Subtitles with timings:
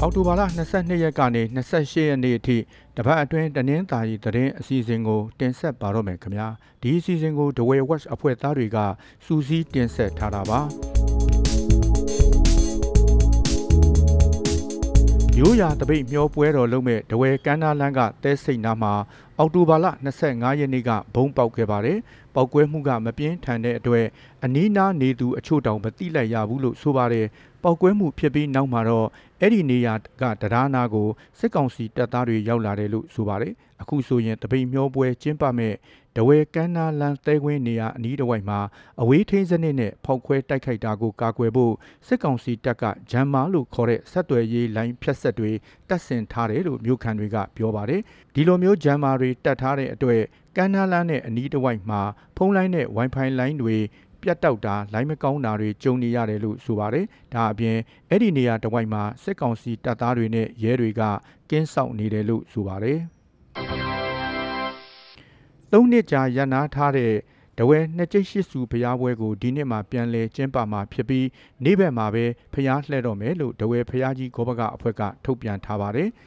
[0.00, 2.56] အောက်တိုဘာလ22ရက်ကနေ28ရက်နေ့အထိ
[2.96, 6.48] တပတ်အတွင်းတနင်္သာရီသတင်းအစီအစဉ်ကိုတင်ဆက်ပါတော့မယ်ခင်ဗျာ
[6.82, 8.78] ဒီအစီအစဉ်ကို The Way Watch အဖွဲ့သားတွေက
[9.24, 10.60] စူးစီးတင်ဆက်ထားတာပါ
[15.38, 18.92] ရိုးရာတပိတ်မျောပွဲတော်လုံးမဲ့ဒဝဲကန်းနာလန်းကတဲစိတ်နာမှာ
[19.38, 19.86] အောက်တိုဘာလ
[20.22, 21.98] 25ရက်နေ့ကဘုံပေါက်ခဲ့ပါတယ်။
[22.34, 24.06] ပေါက်ကွဲမှုကမပြင်းထန်တဲ့အတွက်
[24.44, 27.26] အနီးနားနေသူအချို့တောင်မတိလိုက်ရဘူးလို့ဆိုပါတယ်။
[27.66, 29.08] ပေါက်ကွဲမှုဖြစ်ပြီးနောက်မှာတော့
[29.40, 35.74] အဲ့ဒီနေရာကတရားနာကိုစစ်ကောင်စီတပ်သားတွေရောက်လာတယ်လို့ဆိုပါတယ်။အခုဆိုရင်တပိတ်မျောပွဲကျင်းပမဲ့
[36.16, 38.58] ဒဝဲကန်းနာလန်သဲကွင်းနေရာအနီးတစ်ဝိုက်မှာ
[39.00, 41.74] အဝေးထိန်းစနစ်နဲ့ဖောက်ခွဲတိုက်ခိုက်တာကိုကာကွယ်ဖို့
[42.06, 45.50] စစ်ကောင်စီတပ်ကဂျမ်မာလို့ခေါ်တဲ့ဆက်သွယ်ရေးလိုင်းဖြတ်ဆက်တွေ
[45.88, 48.00] တပ်ဆင်ထားတယ်လို့မြို့ခံတွေကပြောပါတယ်
[48.34, 50.22] ဒီလိုမျိုးဂျမ်မာတွေတပ်ထားတဲ့အတွက်
[50.56, 52.00] ကန်းနာလန်နဲ့အနီးတစ်ဝိုက်မှာ
[52.36, 53.76] ဖုန်းလိုင်းနဲ့ Wi-Fi လိုင်းတွေ
[54.26, 57.76] ပြတ်တောက်တာလိုင်းမကောင်းတာတွေကြုံနေရတယ်လို့ဆိုပါတယ်။ဒါအပြင်
[58.10, 61.02] အဲ့ဒီနေရာတစ်ဝိုက်မှာစစ်ကောင်စီတပ်သားတွေနဲ့ရဲတွေက
[61.50, 62.98] ကင်းဆောက်နေတယ်လို့ဆိုပါတယ်။
[65.72, 67.12] သုံးနှစ်ကြာရန်နာထားတဲ့
[67.58, 71.26] တဝဲနှစ်ကျိတ်ရှိစုဖျားပွဲကိုဒီနှစ်မှာပြန်လဲကျင်းပမှာဖြစ်ပြီး
[71.64, 76.08] နေ့ဘက်မှာပဲဖျားလှဲ့တော့မယ်လို့တဝဲဖျားကြီးဂောဘကအဖွဲ့ကထုတ်ပြန်ထားပါတယ်။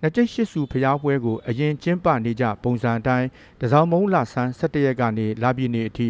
[0.00, 3.28] နှစ်ကျိတ်ရှိစုဖျားပွဲကိုအရင်ကျင်းပနေကြပုံစံအတိုင်း
[3.60, 6.08] တစောင်းမုံလဆန်း17ရက်ကနေလာပြည်နေအထိ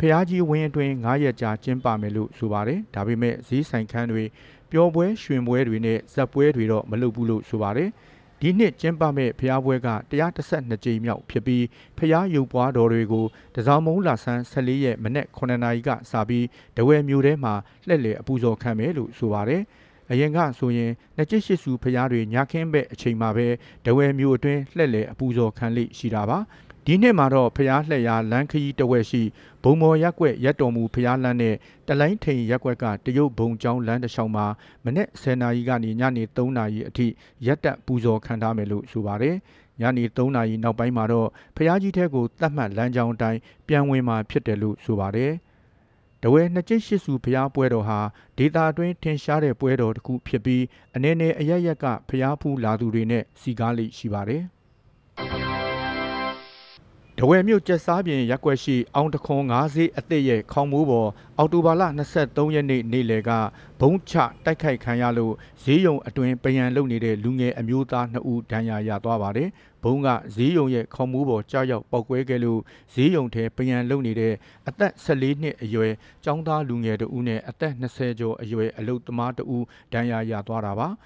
[0.00, 4.24] ဖျားကြီးဝင်းအတွင်း9ရက်ကြာကျင်းပမယ်လို့ဆိုပါတယ်။ဒါပေမဲ့ဈေးဆိုင်ခန်းတွေ
[4.70, 7.90] ပျော်ပွဲရွှင်ပွဲတွေနဲ့ဇက်ပွဲတွေတော့မလုပ်ဘူးလို့ဆိုပါတယ်။
[8.40, 11.64] ဒီနှစ်ကျင်းပမဲ့ဖျားပွဲက132ကြိမ်မြောက်ဖြစ်ပြီး
[11.98, 13.26] ဖျားရုပ်ပွားတော်တွေကို
[13.56, 16.46] တစောင်းမုံလာဆန်း14ရက်မနေ့9နာရီကစပြီး
[16.76, 17.54] တဝဲမျိုးထဲမှာ
[17.86, 19.62] လှည့်လည်အပူဇော်ခံမယ်လို့ဆိုပါတယ်
[20.10, 23.48] အရင်ကဆိုရင်နှစ်ကျစ်ရှိစုဖျားတွေညခင်းဘက်အချိန်မှာပဲ
[23.84, 26.38] ဒဝဲမျိုးအတွင်းလှည့်လည်အပူဇော်ခံလိရှိတာပါ
[26.88, 29.22] ဒီနှစ်မှာတော့ဖျားလှက်ရလမ်းခရီးတဝက်ရှိ
[29.62, 31.54] ဘုံမော်ရက်ွက်ရက်တော်မူဖျားလန်းနဲ့
[31.88, 34.46] တလိုင်းထိန်ရက်ွက်ကတရုတ်ဘုံကျောင်းလမ်းတစ်လျှောက်မှာ
[34.84, 37.06] မနေ့10နာရီကနေညနေ3နာရီအထိ
[37.46, 39.36] ရက်တက်ပူဇော်ခံထားမယ်လို့ဆိုပါတယ်။
[39.80, 45.32] ညနေ3နာရီနောက်ပိုင်းမှာတော့ဖျားကြီးထဲကိုတတ်မှတ်လမ်းကြောင်းအတိုင်းပြန်ဝင်มาဖြစ်တယ်လို့ဆိုပါတယ်။
[46.22, 48.00] တဝဲနှစ်ကျစ်ရှိစုဖျားပွဲတော်ဟာ
[48.38, 50.64] ဒေတာအတွင်းထင်ရှားတဲ့ပွဲတော်တစ်ခုဖြစ်ပြီး
[50.94, 54.44] အနေနဲ့အရရက်ကဖျားဖူးလာသူတွေနဲ့စီကားလိရှိပါတယ်။
[57.20, 61.82] တဝဲမြို့ကျက်စားပြင်ရက်ွက်ရှိအောင်တခွန်၅ဈေးအသစ်ရဲ့ခေါင်မိုးပေါ်အော်တိုဘာလ
[62.18, 63.30] 23ရက်နေ့နေ့လယ်က
[63.80, 69.48] ဘုံချတိုက်ခိုက်ခံရလို့ဈေးရုံအတွင်ပယံလုံနေတဲ့လူငယ်အမျိုးသား2ဦးဒဏ်ရာရသွားပါတယ်။
[69.84, 72.60] ဘုံကဈေးရုံရဲ့ခေါင်မိုးပေါ်ကြောက်ရောက်ပောက်ကွဲခဲ့လို့
[72.94, 74.34] ဈေးရုံထဲပယံလုံနေတဲ့
[74.68, 75.92] အသက်14နှစ်အရွယ်
[76.24, 80.90] ចောင်းသားလူငယ်တဦးနဲ့အသက်20ကျော်အရွယ်အလုသမားတဦးဒဏ်ရာရသွားတာပါ။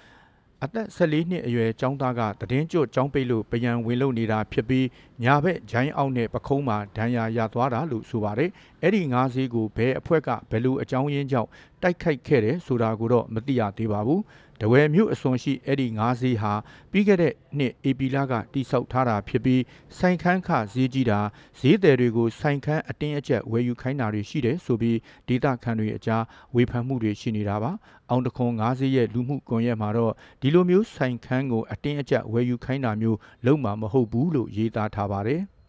[0.65, 4.87] အသက်14နှစ်အရွယ်ចောင်းသားကတည်င်းကျွတ်ចောင်းပိတ်လို့ပယံဝင်လုံနေတာဖြစ်ပြီး
[5.23, 8.49] ညာဘက်ဂျိုင်းအောက်နဲ့ပခုံးမှာဒဏ်ရာရသွားတာလို့ဆိုပါတယ်။
[8.81, 11.49] အဲ့ဒီငါးစီးကိုဘယ်အဖွဲ့ကဘယ်လိုအကြောင်းရင်းကြောင့်
[11.81, 14.21] တိုက်ခိုက်ခဲ့တယ်ဆိုတာကိုတော့မသိရသေးပါဘူး။
[14.61, 16.53] တဝဲမြို့အစွန်ရှိအဲ့ဒီငါးစီးဟာ
[16.91, 19.61] ပြီးခဲ့တဲ့နှစ်ဧပြီလကတိစောက်ထားတာဖြစ်ပြီး
[19.97, 21.19] စိုင်ခန်းခဈေးကြီးတာ
[21.59, 24.97] ဈေးတယ်တွေကိုစိုင်ခန်းအတင်းအကျပ်ဝယ်ယူခိုင်းတာတွေရှိတယ်ဆိုပြီး
[25.27, 26.23] ဒေတာခန်တွေအကြား
[26.55, 27.71] ဝေဖန်မှုတွေရှိနေတာပါ။
[28.09, 35.41] အောင်တခွန်ငါးစီးရဲ့လူမှုကွန်ရက်မှာတော့ဒီလိုမျိုးစိုင်ခန်းကိုအတင်းအကျပ်ဝယ်ယူခိုင်းတာမျိုးလုံးဝမဟုတ်ဘူးလို့ရေးသားထားပါတယ်။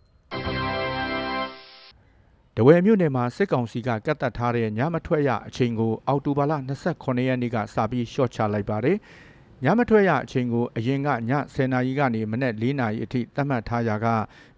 [2.59, 6.53] တဝယ်မြို့နယ်မှာစစ်ကောင်စီကကတ်တက်ထားတဲ့ညမထွက်ရအချိန်ကိုအောက်တိုဘာလ
[6.91, 8.97] 28ရက်နေ့ကစပြီးရှော့ချလိုက်ပါတယ်။
[9.65, 11.13] ညမထွက်ရအချိန်ကိုအရင်ကည
[11.55, 14.07] 10နာရီကနေမနက်4နာရီအထိသတ်မှတ်ထားရာက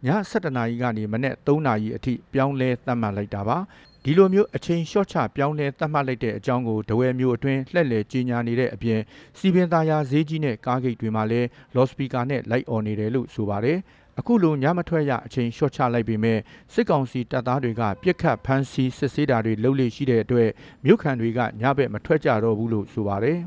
[0.06, 3.58] ည7နာရီကနေမနက်3နာရီအထိပြောင်းလဲသတ်မှတ်လိုက်တာပါ။
[4.04, 9.00] ဒီလိုမျိုးအချိန်ရှော့ချပြောင်းလဲသတ်မှတ်လိုက်တဲ့အကြောင်းကိုဒဝဲမျိုးအတွင်းလှည့်လည်ကြီးညာနေတဲ့အပြင်
[9.38, 13.78] စီပင်သားယာဈေးကြီးနဲ့ကားဂိတ်တွေမှာလည်းလော့စပီကာနဲ့လိုက်អော်နေတယ်လို့ဆိုပါတယ်။
[14.18, 16.38] အခုလိုညမထွက်ရအချိန်လျှော့ချလိုက်ပေမဲ့
[16.72, 20.48] စစ်ကောင်စီတပ်သားတွေကပြစ်ခတ်ဖမ်းဆီးစစ်ဆေးတာတွေလုပ်လေရှိတဲ့အတွက်
[20.84, 23.38] မြို့ခံတွေကညဘက်မထွက်ကြတော့ဘူးလို့ဆိုပါတယ်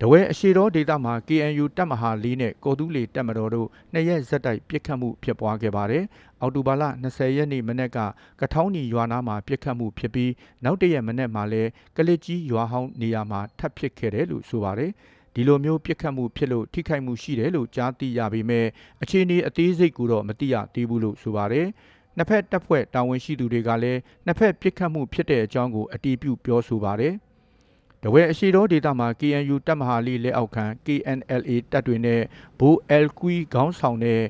[0.00, 6.04] တဝဲအရှိတော်ဒေတာမှာ KNU တပ်မဟာ၄နဲ့ကော်တူးလီတပ်မတော်တို့နှစ်ရက်ဇက်တိုက်ပြစ်ခတ်မှုဖြစ်ပွားခဲ့ပါတယ်။
[6.40, 7.98] အော်တိုဘာလ20ရက်နေ့မနေ့က
[8.40, 10.32] ကထောင်းနီရွာနာမှာပြစ်ခတ်မှုဖြစ်ပြီး
[10.64, 14.92] နောက်တရက်မနေ့မှာလည်းကလစ်ကြီးရွာဟောင်းနေရာမှာထပ်ဖြစ်ခဲ့တယ်လို့ဆိုပါတယ်။
[15.34, 18.66] ဒီလိုမျိုးပြစ်ခတ်မှုဖြစ်လို့ထိခိုက်မှုရှိတယ်လို့ကြားသိရပေမဲ့
[19.02, 21.66] အခြေအနေအသေးစိတ်ကိုတော့မသိရသေးဘူးလို့ဆိုပါတယ်။
[22.16, 27.14] နှစ်ဖက်တပ်ဖွဲ့တာဝန်ရှိသူတွေကလည်းနှစ်ဖက်ပြစ်ခတ်မှုဖြစ်တဲ့အကြောင်းကိုအတည်ပြုပြောဆိုပါတယ်။
[28.02, 32.22] တဝဲအရှိတော်ဒေတာမှာ KNU တပ်မဟာလေးလက်အောက်ခံ KNLA တပ်တွေနဲ့
[32.60, 33.20] ဘို LQ
[33.54, 34.22] ခေါင်းဆောင်တဲ့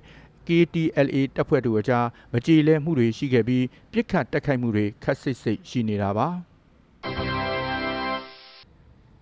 [0.47, 6.29] KTLA တပ်ဖွဲ့တို့အကြားမကြေလဲမှုတွေရှိခဲ့ပြီးပြစ်ခတ်တက်ခိုက်မှုတွေခက်ဆစ်ဆစ်ရှိနေတာပါ။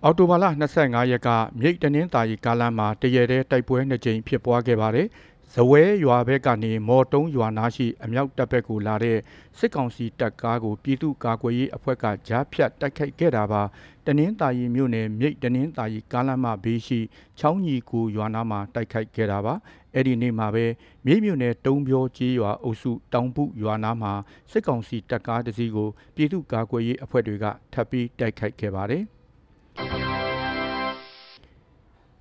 [0.06, 0.44] အော်တိုဘာလ
[0.78, 1.28] 25ရက်က
[1.60, 5.08] မြိတ်တနင်္သာရီကားလမ်းမှာတရဲတဲ့တိုက်ပွဲနှစ်ကြိမ်ဖြစ်ပွားခဲ့ပါတယ်
[5.52, 9.18] ဇဝဲရွာဘက်ကနေမော်တုံးရွာနာရှိအမြောက်တပ်ဘက်ကိုလာတဲ့
[9.58, 13.62] စစ်ကောင်စီတပ်ကားကိုပြည်သူ့ကာကွယ်ရေးအဖွဲ့ကကြားဖြတ်တိုက်ခိုက်ခဲ့တာပါ
[14.06, 17.00] တနင်္သာရီမြို့နယ်မြိတ်တနင်္သာရီကားလမ်းမဘေးရှိ
[17.38, 19.54] ချောင်းကြီးကူရွာနာမှာတိုက်ခိုက်ခဲ့တာပါ
[19.94, 20.66] အဲ့ဒီနေ့မှာပဲ
[21.06, 24.12] မြိတ်မြို့နယ်တုံးပြောကြီးရွာအုပ်စုတောင်ပုရွာနာမှာ
[24.50, 29.04] စစ်ကောင်စီတပ်ကားတစ်စီးကိုပြည်သူ့ကာကွယ်ရေးအဖွဲ့တွေကထပ်ပြီးတိုက်ခိုက်ခဲ့ပါတယ်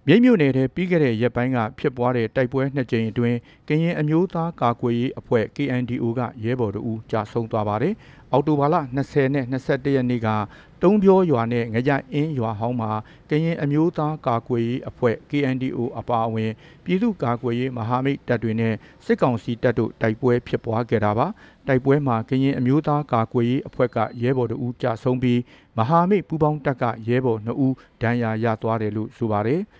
[0.07, 3.37] မြိတ်မြို့နယ်ထဲပြီးခဲ့တဲ့ရက်ပိုင်းကဖြစ်ပွားတဲ့တိုက်ပွဲနှစ်ကြိမ်အတွင်း
[3.67, 7.93] ကရင်အမျိုးသားကာကွယ်ရေးအဖွဲ့ KNDO ကရဲဘော်တို့ကြာဆုံးသွားပါတယ်။
[8.31, 8.75] အော်တိုဘာလ
[9.07, 10.27] 20နဲ့21ရက်နေ့က
[10.81, 12.91] တုံးပြောရွာနဲ့ငကြအင်းရွာဟောင်းမှာ
[13.29, 16.51] ကရင်အမျိုးသားကာကွယ်ရေးအဖွဲ့ KNDO အပါအဝင်
[16.83, 18.73] ပြည်သူ့ကာကွယ်ရေးမဟာမိတ်တပ်တွေနဲ့
[19.05, 21.27] စစ်ကောင်စီတပ်တို့တိုက်ပွဲဖြစ်ပွားခဲ့တာပါ။
[21.67, 25.39] တိုက်ပွဲမှာကရင်အမျိုးသားကာကွယ်ရေးအဖွဲ့ကရဲဘော်တို့ကြာဆုံးပြီး
[25.77, 29.61] မဟာမိတ်ပူးပေါင်းတပ်ကရဲဘော်2ဦးဒဏ်ရာရသွားတယ်လို့ဆိုပါတယ်။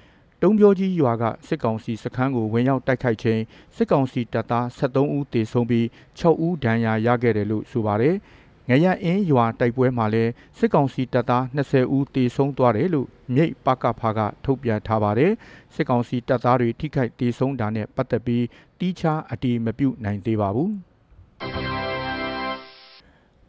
[0.47, 3.41] တုံးပြောကြီးရွာကစစ်ကောင်စီစခန်းကိုဝင်ရောက်တိုက်ခိုက်ခြင်း
[3.75, 5.85] စစ်ကောင်စီတပ်သား73ဦးသေဆုံးပြီး
[6.19, 8.15] 6ဦးဒဏ်ရာရခဲ့တယ်လို့ဆိုပါတယ်။
[8.69, 15.31] ငရအင်းရွာတိုက်ပွဲမှာလည်းစစ်ကောင်စီတပ်သား20ဦးသေဆုံးသွားတယ်လို့မြိတ်ပကဖာကထုတ်ပြန်ထားပါတယ်။
[15.75, 18.45] စစ်ကောင်စီတပ်သားတွေထိခိုက်သေဆုံးတာနဲ့ပတ်သက်ပြီး
[18.79, 20.71] တီးခြားအတီးမပြုတ်နိုင်သေးပါဘူး။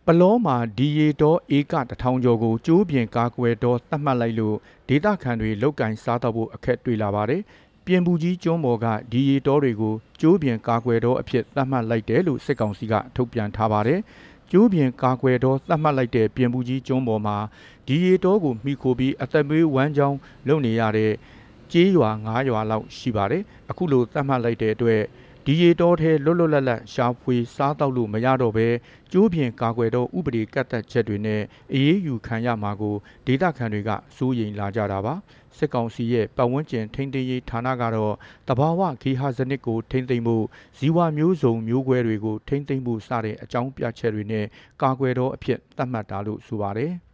[0.08, 4.56] ပလောမှာဒီရီတော်ဧကတထောင်ကျော်ကိုကျိုးပြင်ကာကွယ်တော်သတ်မှတ်လိုက်လို့
[4.88, 7.42] ဒေသခံတွေလောက်ကင်စားတော့ဖို့အခက်တွေ့လာပါတယ်။
[7.86, 14.00] ပြင်ပူကြီးကျွန်းပေါ်ကဒီရီတော်တွေကိုကျိုးပြင်ကာကွယ်တော်အဖြစ်သတ်မှတ်လိုက်တယ်လို့စစ်ကောင်စီကထုတ်ပြန်ထားပါတယ်။
[14.50, 17.36] ကျိုးပြင်ကာကွယ်တော်သတ်မှတ်လိုက်တဲ့ပြင်ပူကြီးကျွန်းပေါ်မှာ
[17.86, 20.18] ဒီရီတော်ကိုမိခိုပြီးအသက်မွေးဝမ်းကြောင်း
[20.48, 21.12] လုပ်နေရတဲ့
[21.72, 25.02] ကြေးရွာ၅ရွာလောက်ရှိပါတယ်။အခုလိုသတ်မှတ်လိုက်တဲ့အတွက်
[25.48, 28.68] ဒီရီတော်ထဲလွတ်လွတ်လပ်လပ်ရှာဖွေစားတောက်လို့မရတော့ဘဲ
[29.12, 32.94] ကျိုးပြင်ကာကွယ်တော့ဥပဒေကတ်သက်ချက်တွေနဲ့အေးအေးယူခံရမှာကို
[33.26, 35.14] ဒေသခံတွေကစိုးရိမ်လာကြတာပါ
[35.56, 38.14] စစ်ကောင်စီရဲ့ပတ်ဝန်းကျင်ထိန်းသိမ်းရေးဌာနကတော့
[38.48, 40.36] တဘာဝဂေဟာစနစ်ကိုထိန်းသိမ်းမှု
[40.78, 44.44] ဇီဝမျိုးစုံမျိုးကွဲတွေကိုထိန်းသိမ်းမှုစတဲ့အကြောင်းပြချက်တွေနဲ့
[44.82, 47.05] ကာကွယ်တော့အဖြစ်သတ်မှတ်တာလို့ဆိုပါတယ်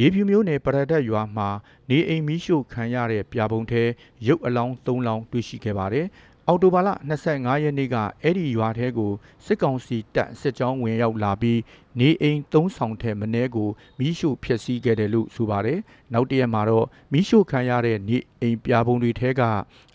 [0.00, 1.48] ရေဖြူမျိုးနယ်ပရဒတ်ရွာမှာ
[1.90, 3.82] နေအိမ်မီးရှို့ခံရတဲ့ပြပုံထဲ
[4.26, 6.06] ရုပ်အလောင်း၃လောင်းတွေ့ရှိခဲ့ပါတယ်။
[6.48, 6.88] အော်တိုဘာလ
[7.26, 9.12] 25ရက်နေ့ကအဲ့ဒီရွာထဲကို
[9.46, 11.60] စစ်ကောင်စီတပ်စစ်ကြောင်းဝင်ရောက်လာပြီး
[11.98, 15.78] နေအိမ်၃ဆောင်ထဲမင်းဲကိုမီးရှို့ဖျက်ဆီးခဲ့တယ်လို့ဆိုပါတယ်။
[16.12, 19.42] နောက်တရက်မှာတော့မီးရှို့ခံရတဲ့နေအိမ်ပြပုံတွေထဲက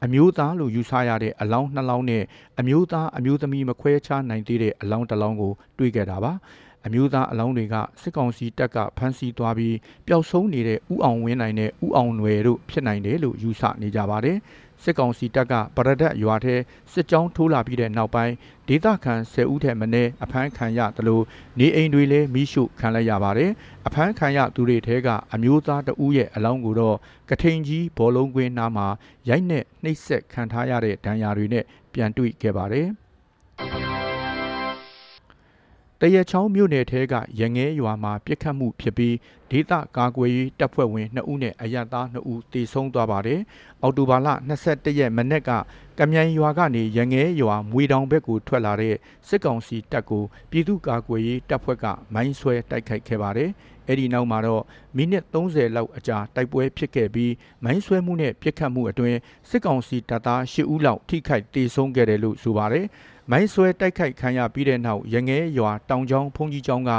[0.04, 2.24] အမျိုးသားလို့ယူဆရတဲ့အလောင်းနှလောင်းနဲ့
[2.60, 6.34] အမျိုးသားအမျိုးသမီးမခွဲခြားနိုင်သေးတဲ့အလောင်းတစ်လောင်းကိုတွေ့ခဲ့တာပါ။
[6.86, 9.76] အမျိုးသားအလောင်းတွေကစစ်ကောင်စီတပ်ကဖမ်းဆီးသွားပြီး
[10.08, 14.38] ပျောက်ဆုံးနေတဲ့ဥအောင်ဝင်းနိုင်နဲ့ဥအောင်နွယ်တို့ဖြစ်နိုင်တယ်လို့ယူဆနေကြပါတယ်
[14.84, 16.56] စစ်ကောင်စီတပ်ကပရဒတ်ရွာထဲ
[16.94, 18.34] စစ်ကြောင်းထိုးလာပြီးတဲ့နောက်ပိုင်း
[18.68, 21.24] ဒေသခံ10ဦးထက်မနည်းအဖမ်းခံရတယ်လို့
[21.60, 23.52] နေအိမ်တွေလည်းမိရှုခံလိုက်ရပါတယ်
[23.88, 26.98] အဖမ်းခံရသူတွေထဲကအမျိုးသားတဦးရဲ့အလောင်းကိုတော့
[27.30, 28.88] ကထိန်ကြီးဘောလုံးကွင်းနားမှာ
[29.30, 32.88] ရိုက်နဲ့နှိပ်စက်ခံထားရတဲ့ဒဏ်ရာတွေနဲ့ပြန်တွေ့ခဲ့ပါတယ်
[36.04, 39.16] တရချောင်းမြို့နယ်ထဲကရငဲရွာမှာပြစ်ခတ်မှုဖြစ်ပြီး
[39.52, 43.40] ဒေသကာကွယ်ရေးတပ်ဖွဲ့ဝင်2ဦးနဲ့အရသား2ဦးတေဆုံးသွားပါတယ်။
[43.82, 44.28] အော်တိုဘာလ
[44.62, 45.50] 22ရက်မနေ့က
[46.04, 48.96] ကမြိုင်ရွာကနေရငဲရွာမွေတောင်ဘက်ကိုထွက်လာတဲ့
[49.28, 53.50] စစ်ကောင်စီတပ်ကိုပြည်သူ့ကာကွယ်ရေးတပ်ဖွဲ့ကမိုင်းဆွဲတိုက်ခိုက်ခဲ့ပါတယ်။
[53.88, 54.64] အဲ့ဒီနောက်မှာတော့
[54.96, 59.18] မိနစ်30လောက်အကြာတိုက်ပွဲဖြစ်ခဲ့ပြီးမိုင်းဆွဲမှုနဲ့ပြစ်ခတ်မှုအတွင်း
[59.50, 62.86] စစ်ကောင်စီတပ်သား10ဦးလောက်ထိခိုက်တေဆုံးခဲ့တယ်လို့ဆိုပါတယ်။
[63.32, 66.92] မိုင်းဆွဲတိုက်ခိုက်ခံရပြီးတဲ့နောက်ရငဲရွာတောင်ကျောင်းဖုန်ကြီးကျောင်းက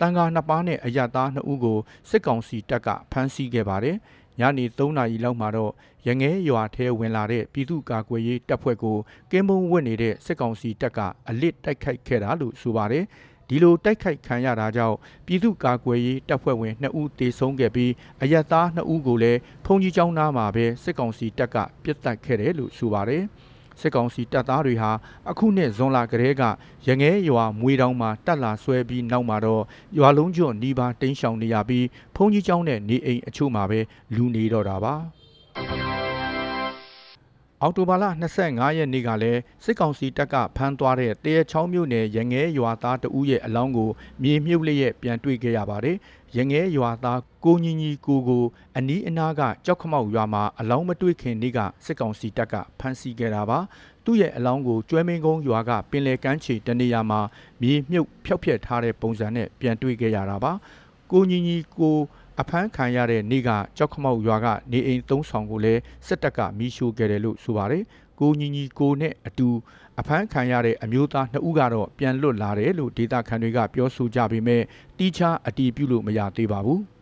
[0.00, 1.78] တန်ဃာနှစ်ပါးနဲ့အရသားနှစ်ဦးကို
[2.10, 3.96] စစ်ကောင်စီတပ်ကဖမ်းဆီးခဲ့ပါတယ်။
[4.40, 5.72] ညနေ3နာရီလောက်မှာတော့
[6.06, 8.96] ရငဲရွာထဲဝင်လာတဲ့ပြည်သူ့ကာကွယ်ရေးတပ်ဖွဲ့ကို
[9.30, 13.04] ကင်းမုံဝတ်နေတဲ့စစ်ကောင်စီတပ်ကအလစ်တိုက်ခိုက်ခဲ့တာလို့ဆိုပါတယ်။
[13.48, 17.92] ဒီလိုတိုက်ခိုက်ခံရတာကြောင့်ပြည်သူ့ကာကွယ်ရေးတပ်ဖွဲ့ဝင်2ဦးတေဆုံးခဲ့ပြီး
[18.22, 23.24] အရက်သား2ဦးကိုလည်းဖုန်ကြီးကျောင်းသားမှာပဲစစ်ကောင်စီတပ်ကပြစ်တက်ခဲ့တယ်လို့ဆိုပါတယ်။
[23.80, 24.90] စစ်ကောင်စီတပ်သားတွေဟာ
[25.30, 26.42] အခုနှစ်ဇွန်လကတည်းက
[26.86, 29.62] ရငဲရွာမွေတောင်မှာတက်လာဆွဲပြီးနောက်မှာတော့
[29.98, 33.80] ရွာလုံးကျွတ်နီးပါးတိမ်းရှောင်နေရပြီးဖုန်ကြီးကျောင်းနဲ့နေအိမ်အချို့မှာပဲ
[34.14, 34.94] လူနေတော့တာပါ
[37.62, 38.04] အော်တိုဘာလ
[38.40, 43.90] 25ရက်နေ့ကလည်းစစ်ကောင်စီတပ်ကဖမ်းသွားတဲ့တရချောင်းမြို့နယ်ရငဲရွာသားတဦးရဲ့အလောင်းကို
[44.22, 45.96] မြေမြုပ်လျက်ပြန်တွေ့ခဲ့ရပါတယ်။
[46.36, 48.44] ရငဲရွာသားကိုညီညီကိုကို
[48.76, 53.58] အနီးအနားကကြောက်ခမောက်ရွာမှာအလောင်းမတွေ့ခင်နေ့ကစစ်ကောင်စီတပ်ကဖမ်းဆီးခဲ့တာပါ။
[54.04, 57.20] သူ့ရဲ့အလောင်းကိုကျွဲမင်းကုန်းရွာကပင်လယ်ကမ်းခြေတနေရာမှာ
[57.62, 60.52] မြေမြုပ်ဖျောက်ဖျက်ထားတဲ့ပုံစံနဲ့ပြန်တွေ့ခဲ့ရတာပါ။
[61.12, 61.96] ကိုညီညီကို
[62.40, 67.82] အဖမ်းခံရတဲ့နေ့ကကြောက်ခမောက်ရွာကနေအိမ်သုံးဆောင်ကိုလည်းစစ်တပ်ကမီးရှို့ခဲ့တယ်လို့ဆိုပါတယ်။
[68.20, 69.48] ကိုညီညီကိုနဲ့အတူ
[70.00, 74.62] အဖမ်းခံရတဲ့အမျိုးသားနှစ်ဦးကတော့ပြန်လွတ်လာတယ်လို့ဒေသခံတွေကပြောဆိုကြပေမဲ့
[74.98, 76.80] တီးခြားအတီးပြုလို့မရသေးပါဘူး။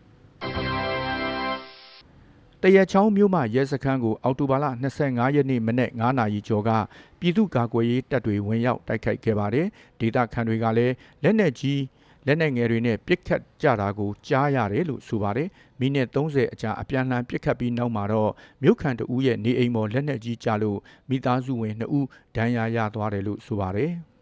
[2.62, 4.66] တရက်ချောင်းမြို့မှရဲစခန်းကိုအောက်တိုဘာလ
[5.00, 6.70] 25ရက်နေ့မနေ့9နာရီကျော်က
[7.20, 9.66] ပြည်သူ့ကာကွယ်ရေးတပ်တွေဝင်ရောက်တိုက်ခိုက်ခဲ့ပါတယ်။
[10.00, 11.80] ဒေသခံတွေကလည်းလက်နက်ကြီး
[12.26, 15.48] လက်နက်ငယ်တွေနဲ့ပစ်ခတ်ကြတာကိုကြားရတယ်လို့ဆိုပါတယ်။
[15.80, 18.30] မိနစ်30အကြာအပြန်အလှန်ပစ်ခတ်ပြီးနောက်မှာတော့
[18.62, 20.78] မြို့ခံတအူးရဲ့နေအိမ်ပေါ်လက်နက်ကြီးကျလို့
[21.10, 22.06] မိသားစုဝင်2ဦး
[22.36, 23.92] ဒဏ်ရာရသွားတယ်လို့ဆိုပါတယ်။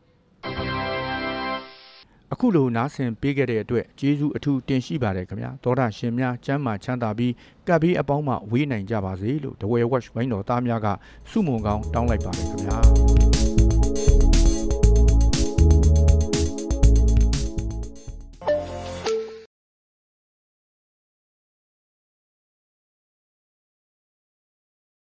[2.32, 7.32] အခုလိုနားဆင်ပေးခဲ့တဲ့အတွက်ကျေးဇူးအထူးတင်ရှိပါတယ်ခင်ဗျာသောတာရှင်များကျမ်းမာချမ်းသာပြီး
[7.66, 10.88] ကပ်ပြီးအပေါင်းမှဝေးနိုင်ကြပါစေလို့ဒဝဲဝက်ဝိုင်းတော်သားများက
[11.30, 13.23] စုမုံကောင်းတောင်းလိုက်ပါတယ်ခင်ဗျာ